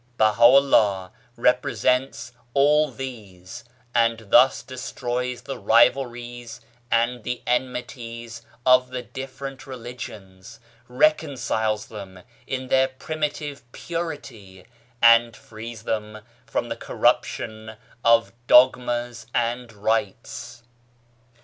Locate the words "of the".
8.65-9.03